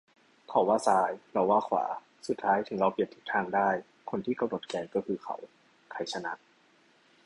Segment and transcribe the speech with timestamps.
[0.49, 1.85] เขาว่าซ้าย เราว่าขวา
[2.27, 3.69] สุดท้ายถึงเราเปลี่ยนทิศทางได้
[4.09, 5.35] คนที่กำหนดแกนก็คือเขา
[5.91, 6.33] ใครชนะ?